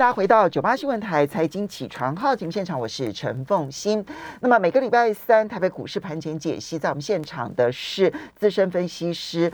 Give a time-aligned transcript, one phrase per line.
[0.00, 4.02] 大家回到九八新闻台财经起床号节目现场，我是陈凤欣。
[4.40, 9.52] 那么每个礼拜三台北股市盘前解析，在我们现场的是资深分析师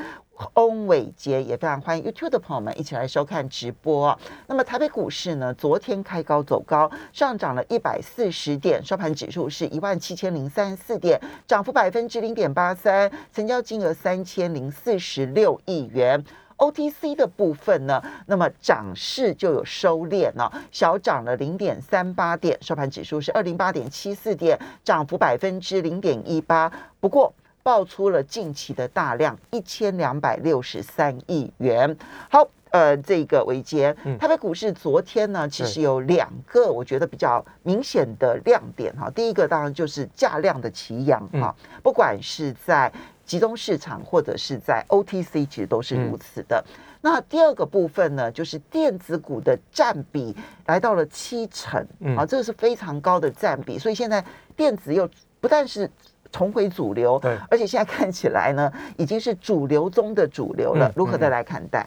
[0.55, 4.17] 翁伟杰，也非常欢迎 YouTube 的朋友们一起来收看直播。
[4.47, 16.25] 那么台北股市呢，昨天开高走高，上涨了一百四十点，收盘指数是一万七千零三十四点，涨幅百分之零点八三，成交金额三千零四十六亿元。
[16.59, 26.73] OTC 的部分呢，那么涨势就有收敛了，小涨了零点三八点，收盘指数是二零八点七四点，涨幅百分之零点一八。
[27.01, 31.97] 不过爆出了近期的大量一千两百六十三亿元。
[32.31, 39.11] 好，呃，这个维杰，台北股市昨天呢，其实有两个我觉得比较明显的亮点哈。
[39.11, 42.93] 第一个当然就是价量的齐扬哈，不管是在
[43.27, 46.65] 集中市场或者是在 OTC，其实都是如此的。
[47.03, 50.35] 那第二个部分呢，就是电子股的占比
[50.67, 51.85] 来到了七成，
[52.17, 53.79] 啊，这个是非常高的占比。
[53.79, 54.25] 所以现在
[54.57, 55.09] 电子又
[55.41, 55.91] 不但是
[56.33, 60.91] 重回主流，对，而且现在看起来呢，已经是主流中的主流了。
[60.97, 61.87] 如何再来看待？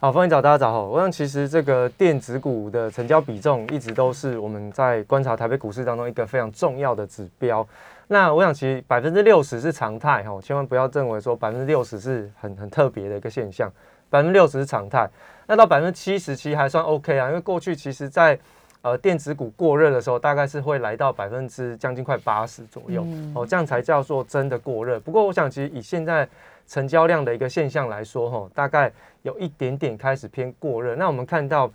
[0.00, 0.86] 好，欢迎早大家早好。
[0.86, 7.66] 我想其实这个电子股的成交比重一直都是我们在观察台北股市当中一个非常重要的指标。
[8.10, 13.70] 那我想，其实百分之六十是常态哈，千万不要认为说百分之六十是很很特别的一个现象，
[14.08, 15.06] 百分之六十是常态。
[15.46, 18.38] 那到百分之七十其实还算 OK 啊，因为过去其实在
[18.80, 24.98] 呃电子股过热的时候，大概是会来到百分之将近快八十左右哦，这样才叫做真的过热。
[24.98, 26.26] 不过我想，其实以现在
[26.66, 30.94] 成交量的一个现象来说哈，大概有一点点开始偏过热。
[30.94, 31.70] 那我们看到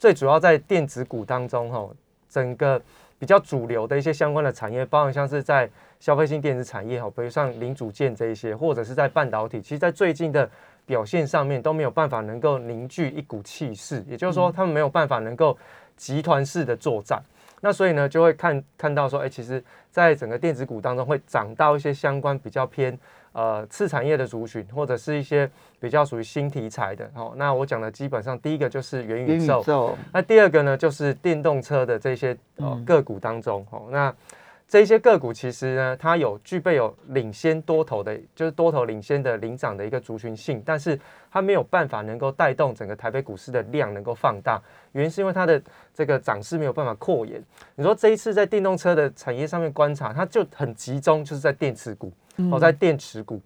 [0.00, 1.88] 最主要在电子股当中哈，
[2.28, 2.82] 整个。
[3.18, 10.48] 比较主流的一些相关的产业，包含像是在消费性电子产业哈，比如像零组件这一些，或者是在半导体，其实，在最近的
[10.84, 15.56] 表现上面都没有办法能够凝聚一股气势，也就是说，他们没有办法能够
[15.96, 17.22] 集团式的作战。
[17.62, 22.98] 那所以呢，就会看看到说，哎，其实在整个电子股当中会涨到一些相关比较偏。
[23.36, 34.14] 呃，次产业的族群，或者是一些比较属于新题材的，哦，那我讲的基本上第一个就是元宇宙，那第二个呢就是电动车的这些呃个股当中，哦，那。
[34.68, 40.98] 这些个股其实呢，它有具备有领先多头的，就是多头领先的领涨的一个族群性，但是
[41.30, 44.60] 它没有办法能够带动整个台北股市的量能够放大，
[44.90, 45.62] 原因是因为它的
[45.94, 47.40] 这个涨势没有办法扩延。
[47.76, 52.12] 你说这一次在电动车的产业上面观察，它就很集中，就是在电池股
[52.50, 53.40] 哦，在电池股。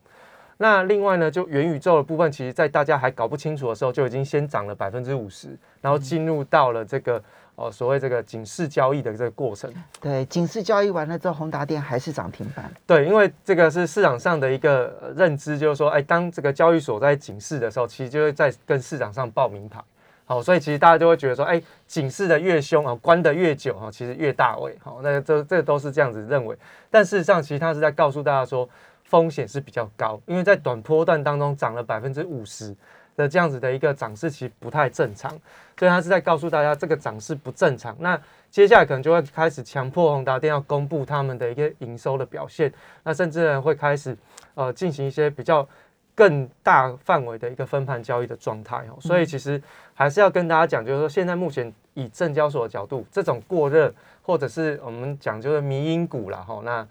[0.57, 7.23] 那另外呢，就元宇宙的部分，其实在大家还搞不清楚的时候，就已经先涨了百分之五十，然后进入到了这个。
[7.61, 12.73] 哦，所谓这个警示交易的这个过程，对，警示交易完了之后，宏达电还是涨停板。
[12.87, 19.79] 对，因为这个是市场上的一个认知，就是说，哎，当这个交易所在警示的时候，其实就会在跟市场上报名牌。
[20.25, 24.75] 好，所以其实大家就会觉得说，哎，警示的越凶啊，关的越久啊，其实越大位。
[24.83, 26.57] 好，那这这都是这样子认为。
[26.89, 28.67] 但事实上，其实它是在告诉大家说，
[29.05, 32.75] 风险是比较高，因为在短波段当中涨了百分之五十。
[33.21, 35.31] 的这样子的一个涨势其实不太正常，
[35.79, 37.95] 所以他是在告诉大家这个涨势不正常。
[38.01, 38.19] 那
[38.51, 42.73] 接下来可能就会开始强迫宏达电要公布他们的一个营收的表现，
[43.05, 44.17] 那甚至呢会开始
[44.55, 45.67] 呃进行一些比较
[46.15, 48.97] 更大范围的一个分盘交易的状态哦。
[49.01, 49.63] 所以其实
[49.95, 53.93] 还是要跟大家讲，就是说现在目前以证交所的角度，这种过热
[54.23, 56.61] 或者是我们讲就是迷因股了哈。
[56.65, 56.87] 那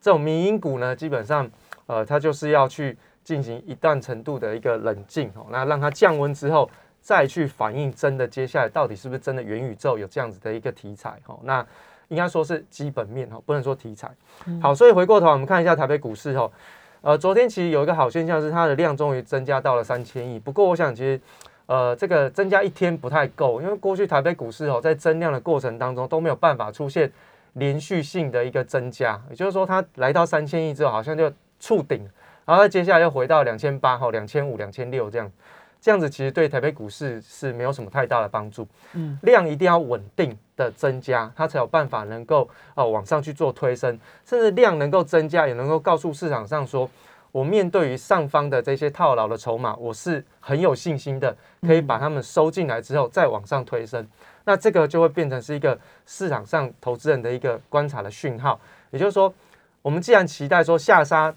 [0.00, 1.48] 这种迷因股呢，基本上
[1.86, 2.96] 呃它就是要去。
[3.24, 6.70] 进行一段程度的一个冷静哦，那让它降温之后，
[7.00, 11.66] 再去反映真的接下来到底是不是真的元宇宙有这样子的一个题材哦，那
[12.08, 14.10] 应该说是基本面哦，不能说题材。
[14.60, 16.52] 好，所以回过头我们看一下台北股市哦，
[17.00, 21.18] 呃，昨天其实有一个好现象是它的量终于增加到了三千亿，不过我想其实
[21.64, 27.10] 呃这个增加一天不太够，因为过去台北股市哦在增量的过程当中都没有办法出现
[27.54, 32.06] 连续性的一个增加，也就是说它来到三千亿之后好像就触顶。
[32.44, 35.32] 然后接下来又回到两千八哈、两千五、两千六这样，
[35.80, 38.66] 这样子其实对台北股市是没有什么太大的帮助。
[38.92, 46.88] 嗯，量一定要稳定的增加，它才有办法能够哦往上去做推升，甚至量能够增加，也能够告诉市场上说，
[47.32, 54.06] 我面对于上方的这些套牢的筹码，我是很有信心的，可以把它们收进来之后再往上推升。
[54.44, 58.60] 那这个就会变成是一个市场上投资人的一个观察的讯号，
[58.90, 59.32] 也就是说，
[59.80, 61.34] 我们既然期待说下杀。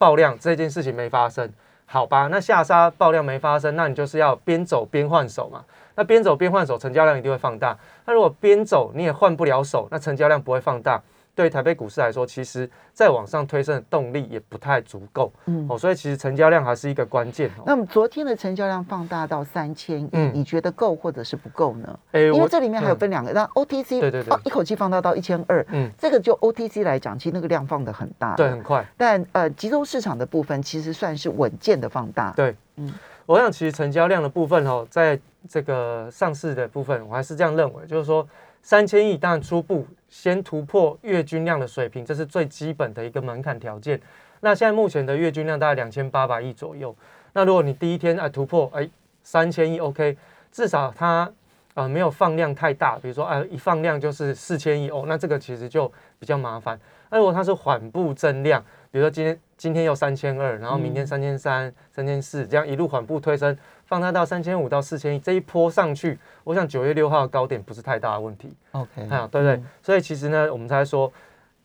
[0.00, 1.52] 爆量这件事情没发生，
[1.84, 2.28] 好吧？
[2.28, 5.62] 那下杀爆量没发生，那你就是要边走边换手嘛。
[5.94, 7.76] 那边走边换手，成交量一定会放大。
[8.06, 11.02] 那如果边走你也换不了手，那成交量不会放大，
[11.40, 15.32] 对台北股市来说，其实再往上推升的动力也不太足够。
[15.46, 17.50] 嗯，哦，所以其实成交量还是一个关键。
[17.64, 21.98] 那么昨天的成交量放大到三千亿，你觉得够或者是不够呢？
[22.12, 28.86] 哎，因为这里面还有分两个，那 OTC 对对对，一口气放大到一千二，嗯，这个就 OTC 来讲，其实那个量放的很大，对，很快。
[28.98, 32.92] 但呃，集中市场的部分其实算是稳健的放大，对，嗯。
[33.26, 35.16] 我想，其实成交量的部分哦，在
[35.48, 38.26] 这个上市的部分，我还是这样认为，就是说
[38.62, 44.00] 三千亿，当然初步先突破月均量的水平，这是最基本的一个门槛条件。
[44.40, 46.94] 那现在目前的月均量大概两千八百亿左右。
[47.32, 48.88] 那如果你第一天哎突破哎
[49.22, 50.16] 三千亿，OK，
[50.50, 51.30] 至少它
[51.74, 56.78] 呃没有放量太大，比如说哎一放量就是四千亿哦，那这个其实就比较麻烦。
[57.10, 63.56] 那如果它是缓步增量，比如说今天今天又三千二，然后明天三千三、三千四，这样一路缓步推升，
[63.86, 68.52] 放它到三千五到四千一，这一波上去，我想九月六号的高点不是太大的问题。
[68.72, 69.62] OK，啊，对不对？
[69.82, 71.12] 所以其实呢，我们才说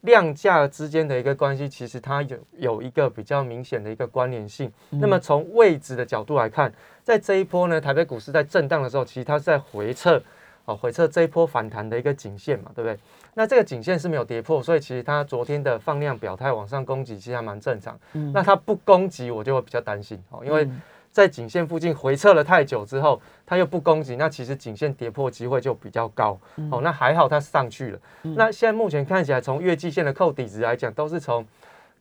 [0.02, 4.72] 量价之间的一个关系，其实它有有一个比较明显的一个关联性。
[4.92, 6.72] 那么从位置的角度来看，
[7.04, 10.22] 在这一波呢，台北股市在震荡的时候，其实它是在回撤，
[10.66, 12.98] 哦，回撤这一波反弹的一个颈线嘛，对不对？
[13.34, 17.98] 那这个颈线是没有跌破，所以其实它昨天的放量表态往上攻击，其实还蛮正常。
[18.34, 20.68] 那它不攻击，我就会比较担心哦，因为
[21.12, 26.38] 在颈线附近回撤了太久之后，它又不攻击，那其实颈线跌破机会就比较高。
[26.72, 28.00] 哦，那还好它上去了。
[28.22, 31.46] 那现在目前看起来，从月季线的扣底值来讲，都是从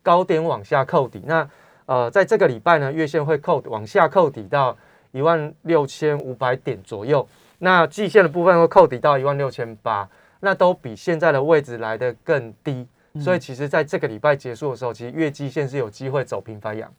[0.02, 1.22] 高点往下扣底。
[1.26, 1.48] 那
[1.86, 4.76] 呃，在这个礼拜呢，月线会扣往下扣底到
[5.12, 7.26] 一万六千五百点左右，
[7.64, 10.08] 那季线的部分会扣底到一万六千八。
[10.40, 12.86] 那都比现在的位置来的更低，
[13.18, 16.92] 所以其实在这个礼拜结束的时候，其实月季线是有机会走平反阳，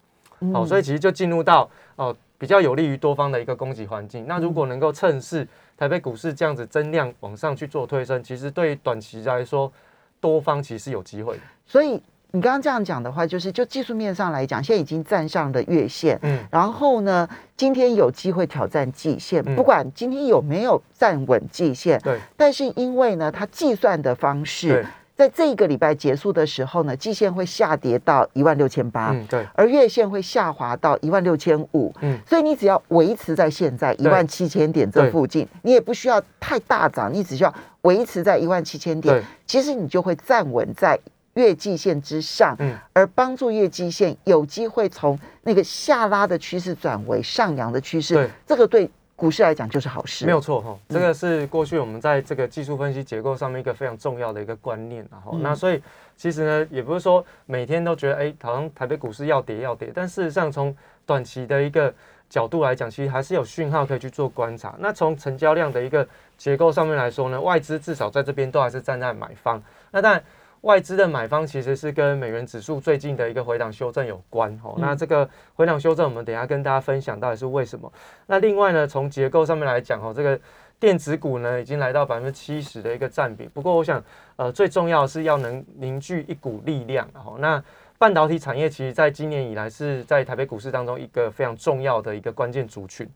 [0.51, 4.25] 好，所以其实就进入到哦比较有利于多方的一个供给环境。
[4.27, 5.47] 那如果能够趁势
[5.77, 9.71] 台北股市这样子增量往上去做推升，其实对于短期来说，
[10.19, 11.39] 多方其实有机会。
[11.67, 12.01] 所以。
[12.35, 24.85] 你刚刚这样讲的话，就是就技术面上来讲，现在已经站上了月线，嗯，然后呢，今天有机会挑战季线，不管今天有没有站稳季线，对，但是因为呢，它计算的方式，
[25.15, 37.53] 在这一个礼拜结束的时候呢，季线会下跌到一万六千八，嗯，对，而月线会下滑到一万六千五，嗯，所以你只要维持在现在一万七千点这附近，你也不需要太大涨，你只需要
[37.83, 40.99] 维持在一万七千点，其实你就会站稳在。
[41.35, 50.77] 月季线之上，嗯，而帮助月季线有机会从那个下拉的趋势转为上扬的趋势，对，这个对股市来讲就是好事，没有错哈。
[50.87, 55.81] 这个是过去我们在这个技术分析结构上面一个非常重要的一个观念，然后那所以
[56.15, 61.93] 其实呢，也不是说每天都觉得哎，好像台北股市要跌要跌，但事实上从短期的一个
[62.29, 64.73] 角度来讲，其实还是有讯号可以去做观察。
[64.79, 69.61] 那从成交量的一个结构上面来说呢，外资至少在这边都还是站在买方，
[69.91, 70.23] 那但然。
[70.65, 74.73] 外资的买方其实是跟美元指数最近的一个回档修正有关哦。
[74.79, 77.91] 那这个回档修正，我们等下跟大家分享到底是为什么。
[78.25, 80.39] 那另外呢，从结构上面来讲哦，这个
[80.79, 83.47] 电子股呢已经来到百分之七十的一个占比。
[83.53, 84.03] 不过我想，
[84.37, 87.35] 呃，最重要是要能凝聚一股力量哦。
[87.37, 87.63] 那
[87.99, 93.07] 半导体产业其实在今年以来是在台北股市当中一个非常重要的一个关键族群。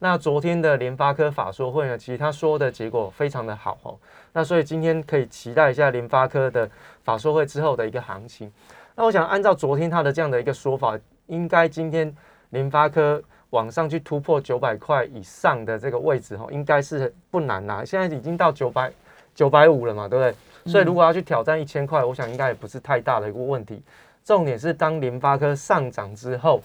[0.00, 3.96] 那昨天的联发科法说会呢，其实他说的结果非常的好哦。
[4.32, 6.70] 那所以今天可以期待一下联发科的
[7.08, 8.52] 法说会之后的一个行情。
[8.94, 12.14] 那我想按照昨天他的这样的一个说法，应该今天
[12.50, 17.82] 联发科往上去突破九百块以上的这个位置哈，应该是不难啦。
[17.82, 18.92] 现在已经到九百
[19.34, 20.70] 九百五了嘛，对不对？
[20.70, 23.82] 所以如果要去挑战一千块，我想应该也不是太大的一个问题。
[24.22, 26.60] 重点是当联发科上涨之后，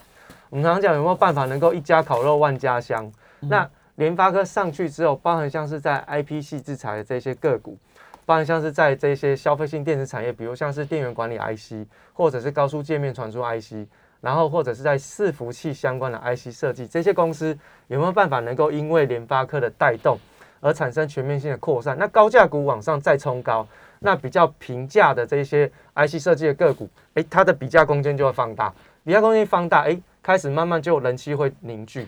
[0.50, 3.10] 我们常常讲有没有办法能够一家烤肉万家香？
[3.40, 7.78] 那联发科上去之后，包含像是在 I P 系制裁的这些个股，
[8.26, 13.86] 包含像是在这些消费性电子产业，比如像是电源管理 I C，或者是高速界面传输 I C，
[14.22, 20.18] 然后或者是在伺服器相关的 I C 设计，这些公司有没有办法能够因为联发科的带动
[20.62, 21.98] 而产生全面性的扩散？
[21.98, 23.68] 那高价股往上再冲高，
[24.00, 32.08] 那比较平价的这些 I C 设计的个股，诶，它的比价空间就会放大，比价空间放大，诶，开始慢慢就人气会凝聚。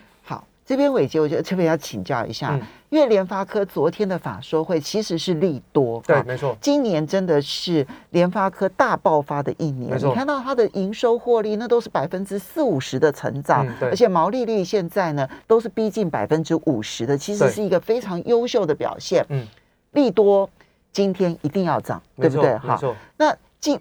[0.65, 19.23] 这边伟杰，我觉得特别要请教一下，因为联发科昨天的法说会其实是利多，对，没错，今年真的是联发科大爆发的一年，你看到它的营收获利，那都是百分之四五十的成长，而且毛利率现在呢都是逼近百分之五十的，其实是一个非常优秀的表现。
[19.29, 19.45] 嗯，
[19.91, 20.49] 利多
[20.91, 22.57] 今天一定要涨，对不对？
[22.57, 22.79] 好，
[23.17, 23.35] 那。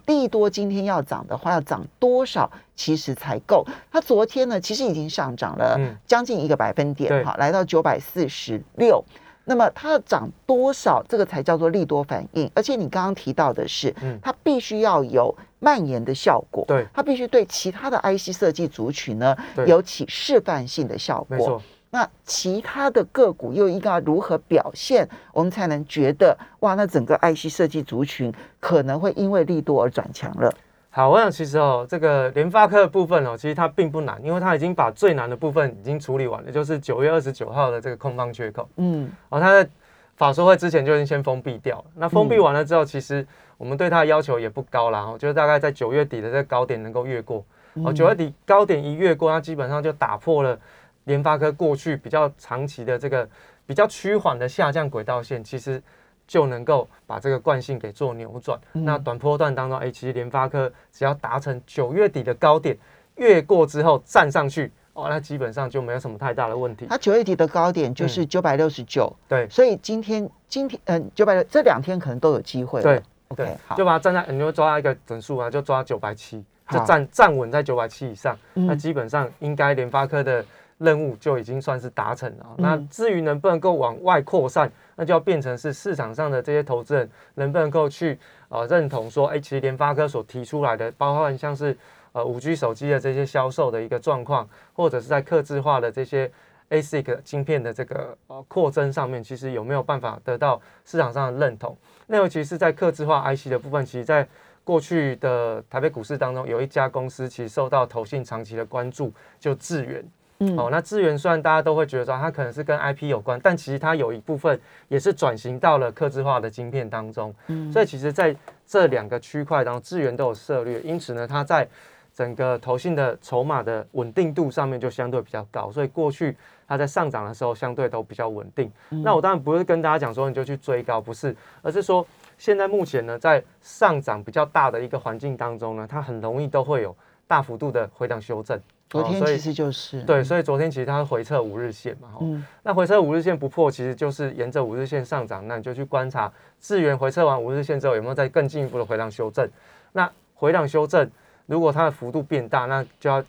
[0.06, 3.66] 利多今天要涨的话，要涨多少其实才够？
[3.90, 9.04] 它昨天呢，其实已经上涨了将近一个百分点，好，来到九百四十六。
[9.46, 12.50] 那么它要涨多少，这个才叫做利多反应。
[12.54, 19.36] 而且你刚刚提到的是，嗯它必须要有蔓延的效果，对它必须对其他的 IC 设计族群呢
[19.66, 21.60] 有起示范性的效果。
[21.94, 30.52] 那其他的个股又应该如何表现，我们才能觉得哇，那整个 IC 设计族群可能会因为利多而转强了？
[30.90, 39.70] 好，我想其实哦，这个联发科的部分哦，其实它并不难，因为它已经把最难的部分已经处理完了，就是九月二十九号的这个空方缺口嗯哦，它在
[40.16, 41.84] 法说会之前就已经先封闭掉了。
[41.94, 43.24] 那封闭完了之后，其实
[43.56, 50.58] 我们对它的要求也不高啦，哦，就是大概在九月底的这个高点能够越过哦，九月底高点一越过，它基本上就打破了
[51.04, 53.28] 联发科过去比较长期的这个
[53.66, 55.82] 比较趋缓的下降轨道线，其实
[56.26, 58.58] 就能够把这个惯性给做扭转。
[58.72, 62.76] 那短波段当中，哎、其实联发科只要达成九月底的高点，
[63.16, 66.86] 越过之后站上去，哦，那基本上就没有什么太大的问题。
[66.88, 69.48] 它九月底的高点就是九百六十九，对。
[69.48, 72.82] 所以今天今天嗯九百六这两天可能都有机会了。
[72.82, 73.76] 对，OK，好。
[73.76, 78.66] 就，把它站在，你就抓一个整数啊，就抓九百七，就站站稳在九百七以上，嗯。
[78.66, 80.44] 那基本上应该联发科的
[80.78, 82.46] 任务就已经算是达成了。
[82.56, 91.76] 嗯那至于能不能够往外扩散，那就要变成是市场上的这些投资人能不能够去呃认同说，哎、其实联发科所提出来的，包括像是
[92.12, 96.30] 呃五 G 手机的这些销售的一个状况，或者是在客制化的这些
[96.70, 101.76] ASIC 晶片的这个呃扩增上面，其实有没有办法得到市场上的认同？
[102.06, 104.26] 那尤其是在客制化 IC 的部分，其实在
[104.62, 110.04] 过去的台北股市当中，有一家公司其实受到投信长期的关注，就智源。
[110.46, 114.58] 嗯哦，那资源虽然大家都会觉得说它可能是跟 IP 有关，但其实它有一部分
[114.88, 117.34] 也是转型到了客制化的晶片当中。
[117.48, 118.34] 嗯所以其实在
[118.66, 121.68] 这两个区块当中，资源都有涉略，因此呢，它在
[122.12, 126.36] 整个投信的筹码的稳定度上面就相对比较高，所以过去
[126.68, 128.70] 它在上涨的时候相对都比较稳定。
[128.88, 132.06] 那我当然不是跟大家讲说你就去追高，不是，而是说
[132.38, 136.96] 现在目前呢，在上涨比较大的一个环境当中呢，它很容易都会有
[137.26, 138.56] 大幅度的回档修正。
[139.02, 149.48] 哦所以昨天其实就是对，所以昨天其实它回撤五日线嘛，哦嗯那回撤五日线不破，其实就是沿着五日线上涨，那你就去观察资源回撤完五日线之后有没有再更进一步的回档修正。
[149.92, 151.10] 那回档修正，
[151.46, 153.22] 如果它的幅度变大，那就要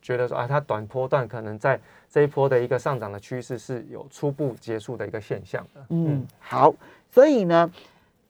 [0.00, 1.78] 觉得说啊，它短波段可能在
[2.10, 5.80] 这一波的一个上涨的趋势是有初步结束的一个现象的。
[5.90, 6.74] 嗯，好，
[7.10, 7.70] 所以呢，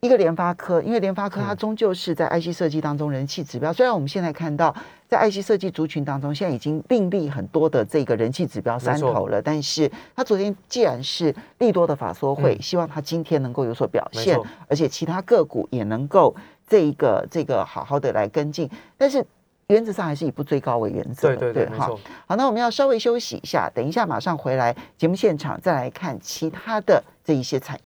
[0.04, 3.73] 一个联发科，因为联发科它嗯终究是在 IC 设计当中人气指标。
[3.73, 4.75] 虽然我们现在看到
[5.06, 14.37] 在 IC 设计族群当中，现在已经另立很多的这个人气指标山头了，但是它昨天既然是利多的法说会，嗯希望它今天能够有所表现，
[14.68, 16.35] 而且其他个股也能够
[16.66, 18.68] 这一个这个好好的来跟进，
[18.99, 19.25] 但是。
[19.68, 21.88] 原则上还是以不追高为原则，对对对，哈。
[22.26, 27.91] 好，那我们要稍微休息一下，等一下马上回来节目现场，再来看其他的这一些产业。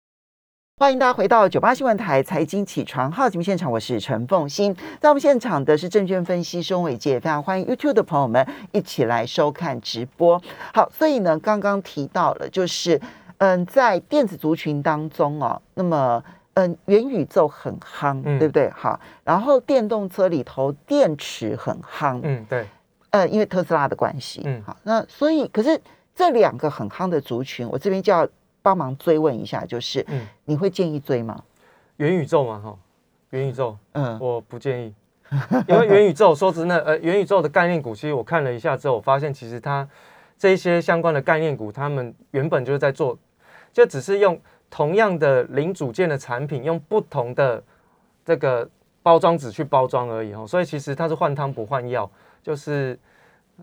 [0.79, 4.75] 欢迎大家回到九八新闻台财经起床号节目现场，我是陈凤欣。
[4.99, 10.43] 在我们现场的是证券分析师翁伟杰，非常欢迎 YouTube 的朋友们一起来收看直播。
[10.75, 13.01] 好，所以呢，刚刚提到了，就是
[13.39, 16.25] 嗯，在电子族群当中哦，那么
[16.55, 18.69] 嗯，元宇宙很夯，嗯对不对？
[18.71, 22.67] 好，然后电动车里头电池很夯，嗯，对，
[23.11, 25.81] 呃，因为特斯拉的关系，嗯好，那所以可是
[26.15, 28.27] 这两个很夯的族群，我这边就要
[28.63, 31.43] 帮忙追问一下，就是嗯，你会建议追吗？
[31.97, 32.79] 元宇宙嘛，哈，
[33.31, 34.95] 元宇宙，嗯我不建议，
[35.69, 39.87] 因为元宇宙说真的，呃，元宇宙的概念股，其实我看了一下之后，我发现其实它
[40.39, 43.19] 这一些相关的概念股，他们原本就是在做，
[43.73, 44.41] 就只是用
[44.71, 47.63] 同样的零组件的产品，用不同的
[48.25, 48.69] 这个
[49.03, 52.11] 包装纸去包装而已哦，所以其实它是换汤不换药，
[52.43, 52.99] 就是。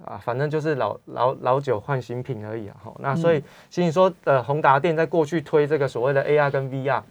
[0.05, 2.75] 啊，反正就是老老老酒换新品而已啊。
[2.84, 7.01] 哈，那所以其实你说，呃，宏达电在过去推这个所谓的 AR 跟 VR，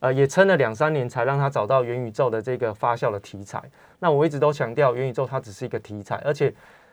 [0.00, 3.62] 呃，也撑了两三年才让他找到元宇宙的这个发酵的题材。
[3.98, 6.52] 那我一直都强调，元宇宙它只是一个题材，而且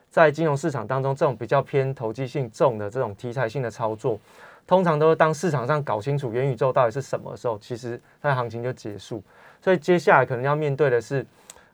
[0.09, 4.19] 在金融市场当中，这种比较偏投机性重的这种题材性的操作，
[4.65, 9.23] 通常都是当市场上搞清楚元宇宙到底是什么时候，其实它的行情就结束。
[9.61, 11.25] 所以接下来可能要面对的是，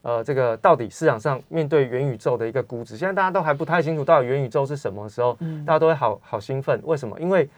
[0.03, 5.33] 呃，这个到底市场上面对元宇宙的一个估值，现在大家都还不太清楚到底元宇宙是什么时候，
[5.65, 6.77] 大家都会好好兴奋。
[6.83, 7.17] 为什么？
[7.22, 7.50] 因为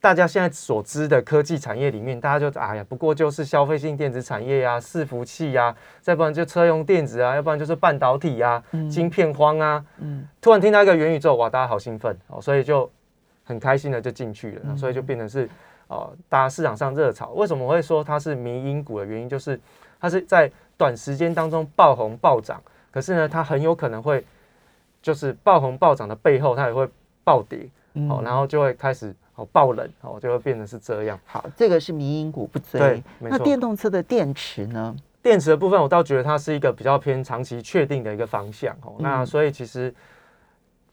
[0.00, 9.84] 大家现在所知的科技产业里面，大家就哎呀，不过就是消费性电子产业呀、伺服器呀、再不然就车用电子啊，要不然就是半导体呀、晶片荒啊。
[9.98, 12.90] 嗯突然听到一个元宇宙，哇，大家好兴奋哦，所以就
[13.44, 15.48] 很开心的就进去了，所以就变成是
[15.86, 17.30] 呃，大家市场上热炒。
[17.30, 19.58] 为什么我会说它是迷因股的原因，就是
[20.00, 24.24] 它是在短时间当中爆红暴涨，可是呢，它很有可能会
[25.00, 26.88] 就是爆红暴涨的背后，它也会
[27.24, 27.68] 暴跌。
[27.98, 31.18] 嗯哦，然后就会开始哦爆冷哦，就会变成是这样。
[31.24, 33.02] 好，这个是民营股不追。
[33.18, 34.94] 那电动车的电池呢？
[35.22, 38.96] 电池的部分，我倒觉得它是一个比较偏长期确定的一个方向哦。
[38.98, 39.94] 那嗯所以其实，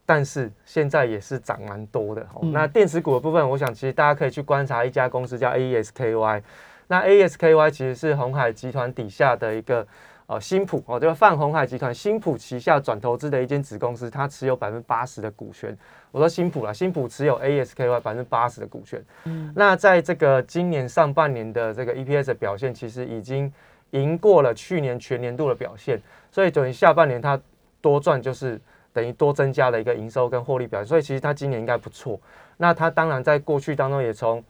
[0.06, 2.40] 但是现在也是涨蛮多的哦。
[2.40, 6.42] 嗯那电池股的部分，我想其实大家可以去观察一家公司叫 AESKY。
[6.88, 9.86] 那 AESKY 其实是红海集团底下的一个
[10.26, 15.76] 呃新普哦，就是泛红海集团新普旗下转投资的一间子公司，它持有百分之八十的股权。
[16.10, 19.02] 我说新普啦，新普持有 AESKY 百分之八十的股权。
[19.24, 23.52] 嗯那在这个今年上半年的这个 EPS 的表现，其实已经
[23.90, 26.00] 赢过了去年全年度的表现，
[26.30, 27.40] 所以等于下半年它
[27.80, 28.60] 多赚就是
[28.92, 32.20] 等于多增加了一个营收跟获利表现，所以其实它今年应该不错。
[32.56, 34.42] 那它当然在过去当中也从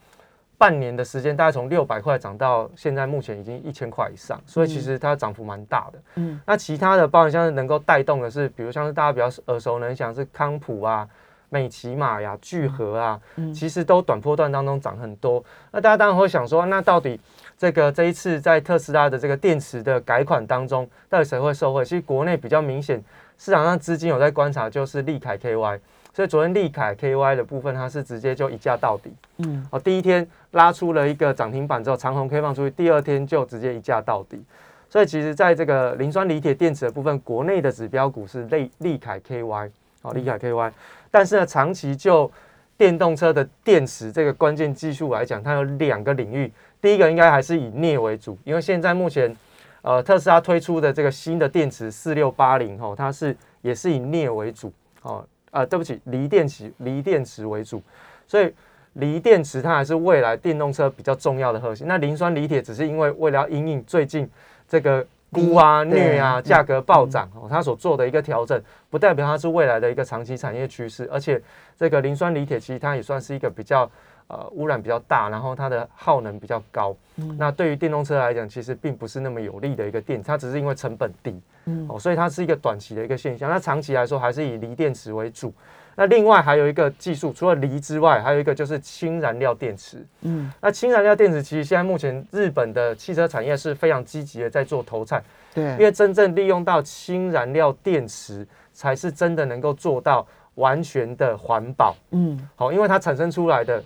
[0.57, 5.99] 半年的时间，大概从六百块涨到现在目前已经一千块以上，所以其实它涨幅蛮大的。
[6.17, 11.07] 嗯那其他的包含像是能够带动的是，比如像是大家比较耳熟能详是康普啊、
[11.49, 15.45] 美骑马呀、聚合啊，嗯其实都短波段当中涨很多。
[15.73, 17.21] 那大家当然会想说，那到底
[17.59, 21.85] 这个这一次在特斯拉的这个电池的改款当中，到底谁会受惠？
[21.85, 23.03] 其实国内比较明显，
[23.37, 25.81] 市场上资金有在观察，就是利凯 KY。
[26.15, 29.13] 所以昨天利凯 KY 的部分，它是直接就一价到底。
[29.39, 34.41] 嗯哦，第一天拉出了一个涨停板之后，长虹 K 放出去，第二天就直接一价到底。
[34.89, 39.71] 所以其实在这个磷酸锂铁电池的部分，国内的指标股是利利凯 KY，
[40.03, 40.71] 哦，利凯 KY。
[41.11, 42.31] 但是呢，长期就
[42.77, 46.53] 电动车的电池这个关键技术来讲，它有两个领域。
[46.81, 49.35] 第一个应该还是以镍为主，因为现在目前
[49.83, 55.27] 呃特斯拉推出的这个新的电池四六八零哦，它是也是以镍为主哦。
[55.55, 57.81] 啊，对不起，锂电池锂电池为主，
[58.27, 58.53] 所以
[58.95, 61.87] 锂电池它还是未来电动车比较重要的核心。
[61.87, 64.29] 那磷酸锂铁只是因为为了要因应最近
[64.69, 71.09] 这个钴啊、对镍啊嗯价格暴涨哦，它所做的一个调整，不代表它是未来的一个长期产业趋势。
[71.13, 71.41] 而且
[71.79, 73.89] 这个磷酸锂铁其实它也算是一个比较
[74.29, 76.97] 呃污染比较大，然后它的耗能比较高。
[77.39, 81.41] 那对于电动车来讲，其实并不是那么有利的一个电，它只是因为成本低。
[81.67, 83.49] 嗯哦，所以它是一个短期的一个现象。
[83.49, 85.53] 那长期来说，还是以锂电池为主。
[85.97, 90.05] 那另外还有一个技术，除了锂之外，还有一个就是氢燃料电池。
[90.23, 95.23] 嗯那氢燃料电池其实现在目前日本的汽车产业是非常积极的在做投产，
[95.55, 101.95] 对因，为真正利用到氢燃料电池，才是真的能够做到完全的环保。
[102.11, 103.83] 嗯好，因为它产生出来的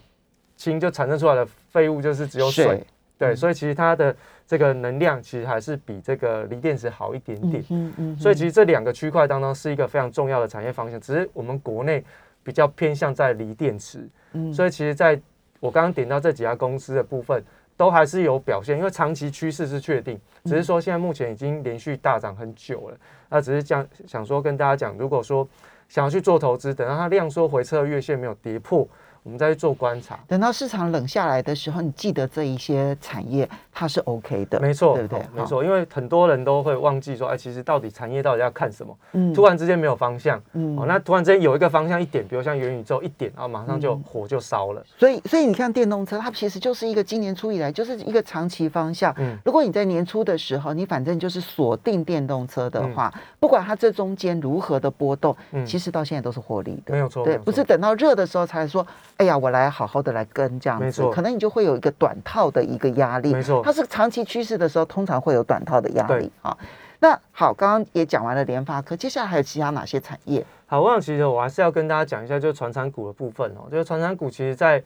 [0.59, 2.85] 氢就产生出来的废物就是只有水，
[3.16, 3.37] 对，嗯。
[3.37, 4.14] 所以其实它的
[4.47, 7.64] 这个能量其实还是比这个锂电池好一点点。
[7.71, 12.05] 嗯嗯所以其实这两个区块当中是一个非常重要的产业方向，只是我们国内
[12.42, 14.53] 比较偏向在锂电池，嗯。
[14.53, 15.18] 所以其实在
[15.61, 17.42] 我刚刚点到这几家公司的部分，
[17.77, 22.97] 都还是有表现，因为长期趋势是确定，只是说现在目前已经连续大涨很久了，
[23.29, 25.49] 那只是这样想说跟大家讲，如果说
[25.88, 28.87] 想要去做投资，等到它量缩回撤月线没有跌破，
[29.22, 30.18] 我们再去做观察。
[30.26, 35.24] 等到市场冷下来的时候，你记得这一些产业它是 OK 的，没错，对不对哦？
[35.35, 38.96] 没错，因为很多人都会忘记说，哎，其实到底产业到底要看什么？
[39.12, 44.85] 嗯突然之间没有方向，嗯哦，那突然之间有一个方向一点，比如像元宇宙一点，然后马上就嗯火就烧了。
[44.96, 49.14] 所以，所以你看电动车，它其实就是一个今年初以来就是一个长期方向。
[49.18, 56.92] 嗯如果你在年初的时候，你反正就是锁定电动车的话，不管它这中间如何的波动，嗯其实到现在都是获利的。
[56.92, 58.87] 没有错，对，不是等到热的时候才说，
[59.18, 63.33] 哎呀，我来好好的来跟这样子，可能你就会有一个短套的一个压力。
[63.35, 66.57] 没错它是长期趋势的时候，通常会有短套的压力对啊。
[67.00, 70.44] 那好，刚刚也讲完了联发科，接下来还有其他哪些产业？
[70.66, 74.83] 好，我想其实我还是要跟大家讲一下，就是传产股的部分哦，就是传产股其实在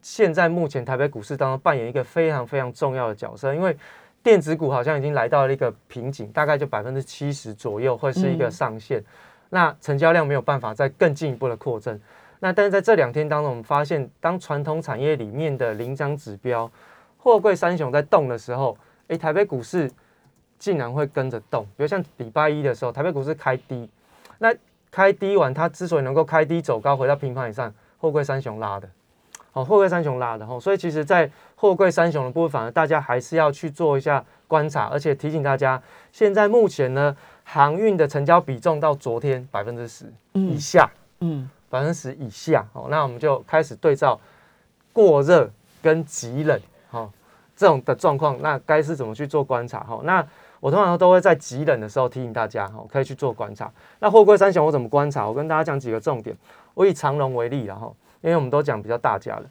[0.00, 3.76] 现在目前台北股市当中扮演一个非常非常重要的角色，因为
[4.22, 9.02] 电子股好像已经来到了一个瓶颈，大概就百分之七十左右会是一个嗯上限，
[9.50, 12.00] 那成交量没有办法再更进一步的扩增。
[12.40, 16.70] 那但是在这两天当中，我们发现，当传统产业里面的领涨指标
[17.18, 18.76] 货柜三雄在动的时候，
[19.08, 19.90] 诶，台北股市
[20.58, 21.64] 竟然会跟着动。
[21.76, 23.88] 比如像礼拜一的时候，台北股市开低，
[24.38, 24.54] 那
[24.90, 28.88] 开低完，它之所以能够开低走高，回到平盘以上，货柜三雄拉的，
[29.52, 44.20] 好、货柜三雄拉的，吼、所以其实，在货柜三雄的部分，反而大家还是要去做一下观察，而且提醒大家，现在目前呢，航运的成交比重到昨天百分之十以下，嗯百分之十以下，哦，那我们就开始对照
[44.92, 45.48] 过热
[45.80, 47.08] 跟极冷，哦，
[47.56, 49.80] 这种的状况，那该是怎么去做观察？
[49.80, 50.26] 哈、那
[50.58, 53.72] 我通常都会在极冷的时候提醒大家，哈、可以去做观察。
[54.00, 55.26] 那货柜三雄我怎么观察？
[55.26, 56.36] 我跟大家讲几个重点。
[56.74, 59.44] 我以长隆为例，然后因为我们都讲比较大家的，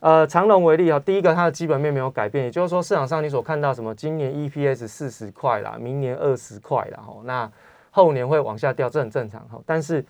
[0.00, 7.50] 呃，长隆为例啊，第一个它的基本面没有改变，也就是说市场上你所看到什么今年 EPS 四十块啦，明年二十块啦，哈，那
[7.90, 9.58] 后年会往下掉，这很正常哈。
[9.64, 10.04] 但是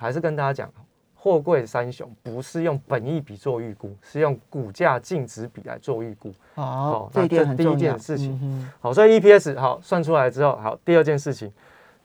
[0.00, 0.72] 还是跟大家讲，
[1.14, 6.32] 货柜三雄不是用本益比做预估，是用股价净值比来做预估。
[6.54, 7.76] 哦，这第一。
[7.76, 11.52] 件事情嗯好，所以 EPS 好算出来之后，好，第二件事情，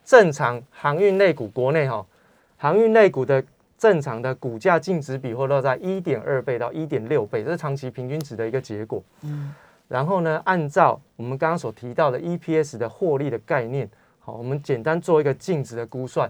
[0.04, 2.06] 正常航运类股国内哈，
[2.58, 3.44] 航运类股的
[3.78, 9.02] 正常的股价净值比会落在一点二倍到一点六倍，这是长期平均值的一个结果。
[9.24, 9.54] 嗯
[9.88, 13.88] 然后呢，按照我们刚刚所提到的 EPS 的获利的概念，
[14.20, 16.28] 好，我们简单做一个净值的估算，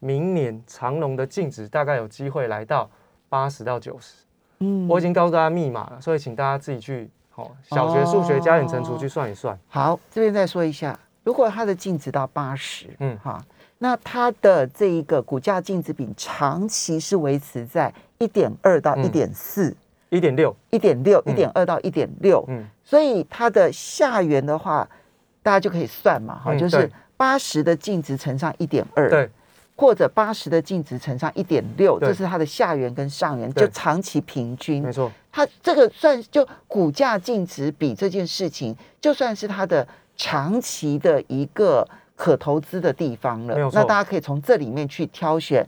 [0.00, 2.90] 明年长隆的净值大概有机会来到
[3.28, 4.24] 八十到九十。
[4.58, 4.88] 嗯。
[4.88, 9.56] 我已经告诉大家密码了，所以请大家自己去好小学数学加减乘除去算一算。
[9.68, 13.12] 好，这边再说一下，如果它的净值到八十，嗯。
[13.12, 13.44] 嗯哈，
[13.78, 19.74] 那它的这一个股价净值比长期是维持在一点二到一嗯点四、
[20.10, 24.86] 一点六，一点六、一嗯点二到一点六，嗯，所以它的下缘的话，
[25.42, 29.30] 大家就可以算嘛，哈，就是八十的净值乘上一点二，对，
[29.80, 34.82] 或者八十的净值乘上一点六，这是它的下缘跟上缘，就长期平均。
[34.82, 34.92] 没。
[34.92, 39.88] 错，它这个算就股价净值比这件事情，就算是它的
[40.18, 43.54] 长期的一个可投资的地方了。
[43.54, 43.70] 没有。
[43.70, 43.80] 错。
[43.80, 45.66] 那大家可以从这里面去挑选，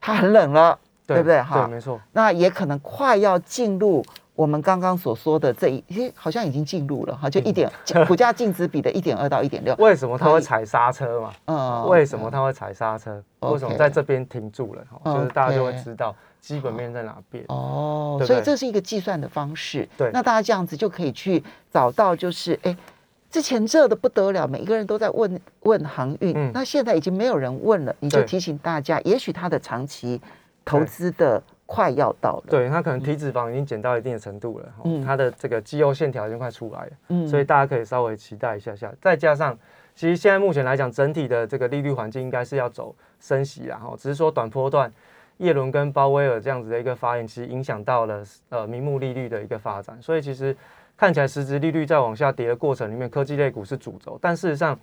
[0.00, 1.42] 它很冷了，对不对？
[1.42, 1.66] 哈。
[1.66, 4.02] 对，，没错，那也可能快要进入
[4.34, 7.70] 我们刚刚所说的这一，诶好像已经进入了哈，就一点
[8.08, 9.74] 股价净值比的一点二到一点六。
[9.78, 11.32] 为什么它会踩刹车嘛？
[11.44, 11.88] 嗯。
[11.88, 13.22] 为什么它会踩刹车？
[13.40, 14.84] 为什么在这边停住了？
[14.90, 17.44] 哈就是大家就会知道基本面在哪边。
[17.48, 18.28] 哦，对对？
[18.28, 19.88] 所以这是一个计算的方式。
[19.96, 20.10] 对。
[20.12, 21.40] 那大家这样子就可以去
[21.72, 22.76] 找到，就是哎，
[23.30, 26.50] 之前热的不得了，每一个人都在问问航运，嗯。
[26.52, 30.20] 那现在已经没有人问了，你就提醒大家，也许它的长期
[30.64, 38.92] 投资的快要到了。，对，他可能体脂肪已经减到一定的程度了，哈嗯它的这个肌肉线条已经快出来了，嗯所以大家可以稍微期待一下下。
[39.00, 39.58] 再加上，
[39.94, 44.92] 其实现在目前来讲，整体的这个利率环境应该是要走升息啦，哈，只是说短波段。
[45.38, 50.56] 叶伦跟鲍威尔这样子的一个发言，其实影响到了呃名目利率的一个发展，所以其实
[50.96, 54.78] 看起来实质利率在往下跌的过程里面，科技类股是主轴，但事实上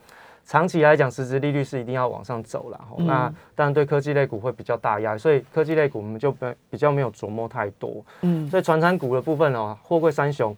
[0.52, 2.88] 长期来讲，实质利率是一定要往上走了。
[2.98, 8.04] 嗯那当然对科技类股会比较大压力，所以科技类股我们就没比较没有琢磨太多。
[8.20, 10.54] 嗯所以传产股的部分哦，货柜三雄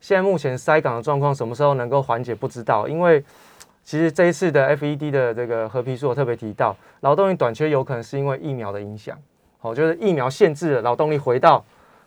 [0.00, 3.22] 现在目前塞港的状况什么时候能够缓解不知道，因为
[3.84, 9.14] 其实这一次的 FED 的这个合皮书我特别提到，劳动力短缺有可能是因为疫苗的影响，
[9.58, 11.62] 好、就是疫苗限制了劳动力回到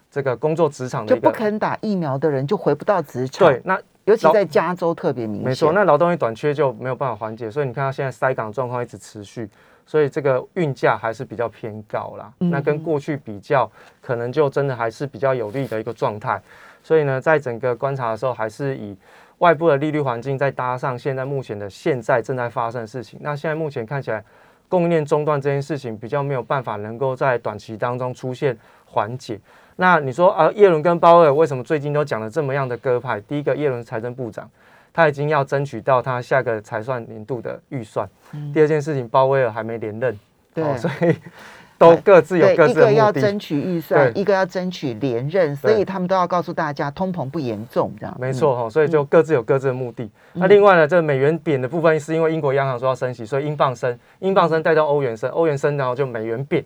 [0.10, 1.30] 这个工作职场的就不。
[1.30, 3.48] 肯打疫苗的人就回不到职场。
[3.48, 5.46] 对，，那尤其在加州特别明显。
[5.46, 9.48] 没错，那劳动力短缺就没有办法缓解，所以你看到现在塞港状况一直持续，
[9.86, 12.34] 所以这个运价还是比较偏高啦。
[12.40, 13.70] 嗯那跟过去比较，
[14.02, 16.42] 可能就真的还是比较有利的一个状态。
[16.84, 18.98] 所以呢，在整个观察的时候，还是以
[19.38, 23.20] 外部的利率环境再搭上现在目前的现在正在发生的事情。
[23.22, 24.24] 那现在目前看起来，
[24.68, 29.40] 供应链中断这件事情比较没有办法能够在短期当中出现缓解。
[29.82, 33.20] 那你说啊，耶伦跟鲍威尔为什么最近都讲了这么样的鸽派？
[33.22, 34.48] 第一个，耶伦是财政部长，
[34.94, 38.08] 他已经要争取到他下个财算年度的预算。
[38.54, 40.20] 第二件事情，鲍威尔还没连任，
[40.54, 41.16] 对哦所以
[41.80, 42.98] 都各自有对，各一个自的目的。
[43.00, 48.16] 要争取预算，一个要争取连任，所以他们都要告诉大家通膨不严重，这样。
[48.20, 50.08] 没错哈、所以就各自有各自的目的。
[50.34, 56.64] 那另外呢，这美元贬的部分是因为英国央行说要升息，所以英镑升，英镑升带动欧元升，欧元升，然后就美元贬，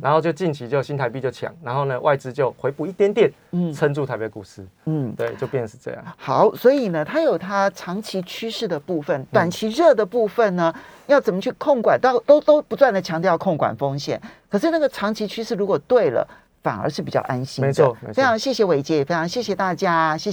[0.00, 6.04] 然后就近期就新台币就强，然后呢外资就回补一点点，嗯撑住台北股市，嗯，对，就变成是这样。
[6.16, 10.74] 好，所以呢，它有它长期趋势的部分，短期热的部分呢，
[11.06, 12.00] 要怎么去控管？
[12.00, 16.26] 都都都不断的强调控管风险，可是那个长期趋势如果对了，
[16.62, 17.68] 反而是比较安心的。
[17.68, 20.26] 没错没错非常谢谢伟杰，也非常谢谢大家，谢谢。